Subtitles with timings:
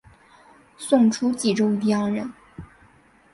[0.79, 2.33] 宋初蓟州渔阳人。